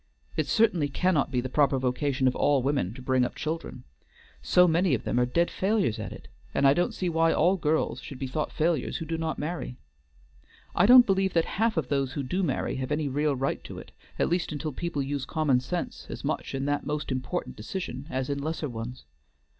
It 0.35 0.47
certainly 0.47 0.87
cannot 0.89 1.29
be 1.29 1.41
the 1.41 1.47
proper 1.49 1.77
vocation 1.77 2.27
of 2.27 2.35
all 2.35 2.63
women 2.63 2.91
to 2.95 3.03
bring 3.03 3.23
up 3.23 3.35
children, 3.35 3.83
so 4.41 4.67
many 4.67 4.95
of 4.95 5.03
them 5.03 5.19
are 5.19 5.27
dead 5.27 5.51
failures 5.51 5.99
at 5.99 6.11
it; 6.11 6.27
and 6.55 6.67
I 6.67 6.73
don't 6.73 6.95
see 6.95 7.07
why 7.07 7.31
all 7.33 7.55
girls 7.55 8.01
should 8.01 8.17
be 8.17 8.25
thought 8.25 8.51
failures 8.51 8.97
who 8.97 9.05
do 9.05 9.15
not 9.15 9.37
marry. 9.37 9.77
I 10.75 10.87
don't 10.87 11.05
believe 11.05 11.33
that 11.33 11.45
half 11.45 11.75
those 11.75 12.13
who 12.13 12.23
do 12.23 12.41
marry 12.41 12.77
have 12.77 12.91
any 12.91 13.07
real 13.09 13.35
right 13.35 13.63
to 13.65 13.77
it, 13.77 13.91
at 14.17 14.27
least 14.27 14.51
until 14.51 14.71
people 14.73 15.03
use 15.03 15.23
common 15.25 15.59
sense 15.59 16.07
as 16.09 16.23
much 16.25 16.55
in 16.55 16.65
that 16.65 16.83
most 16.83 17.11
important 17.11 17.55
decision 17.55 18.07
as 18.09 18.27
in 18.27 18.39
lesser 18.39 18.69
ones. 18.69 19.05